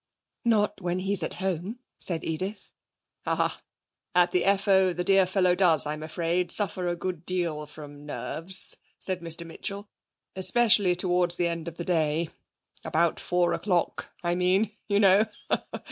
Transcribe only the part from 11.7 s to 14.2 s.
the day. About four o'clock,